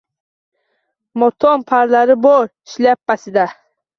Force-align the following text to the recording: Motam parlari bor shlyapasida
Motam 1.23 1.65
parlari 1.73 2.17
bor 2.23 2.49
shlyapasida 2.73 3.45